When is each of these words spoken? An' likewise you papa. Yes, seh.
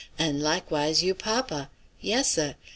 An' 0.17 0.39
likewise 0.39 1.03
you 1.03 1.13
papa. 1.13 1.69
Yes, 1.99 2.31
seh. 2.31 2.53